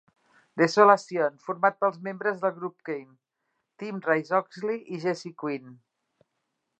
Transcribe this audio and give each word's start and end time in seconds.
Desolation, 0.59 1.35
format 1.49 1.75
pels 1.83 1.99
membres 2.07 2.41
del 2.45 2.55
grup 2.55 2.81
Keane: 2.89 3.13
Tim 3.83 3.99
Rice-Oxley 4.07 4.81
i 4.97 5.03
Jesse 5.05 5.33
Quin. 5.43 5.69